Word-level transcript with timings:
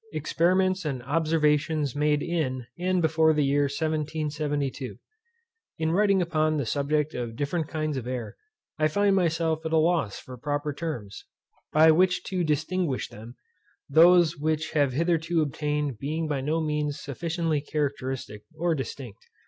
Experiments 0.13 0.83
and 0.83 1.03
Observations 1.03 1.95
made 1.95 2.23
in, 2.23 2.65
and 2.79 3.03
before 3.03 3.33
the 3.33 3.45
year 3.45 3.65
1772. 3.65 4.97
In 5.77 5.91
writing 5.91 6.23
upon 6.23 6.57
the 6.57 6.65
subject 6.65 7.13
of 7.13 7.35
different 7.35 7.67
kinds 7.67 7.97
of 7.97 8.07
air, 8.07 8.35
I 8.79 8.87
find 8.87 9.15
myself 9.15 9.63
at 9.63 9.71
a 9.73 9.77
loss 9.77 10.17
for 10.17 10.39
proper 10.39 10.73
terms, 10.73 11.25
by 11.71 11.91
which 11.91 12.23
to 12.23 12.43
distinguish 12.43 13.09
them, 13.09 13.35
those 13.87 14.37
which 14.37 14.71
have 14.71 14.93
hitherto 14.93 15.43
obtained 15.43 15.99
being 15.99 16.27
by 16.27 16.41
no 16.41 16.59
means 16.61 16.99
sufficiently 16.99 17.61
characteristic, 17.61 18.41
or 18.57 18.73
distinct. 18.73 19.19